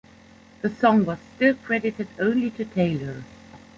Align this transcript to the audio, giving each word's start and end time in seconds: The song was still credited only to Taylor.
The 0.63 0.69
song 0.71 1.05
was 1.05 1.19
still 1.35 1.53
credited 1.53 2.07
only 2.17 2.49
to 2.49 2.65
Taylor. 2.65 3.23